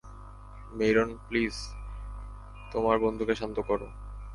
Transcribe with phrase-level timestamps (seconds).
[0.71, 1.55] Myron, please
[2.71, 3.87] তোমার বন্ধুকে শান্ত করো!